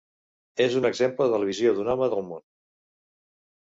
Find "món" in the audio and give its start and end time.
2.35-2.47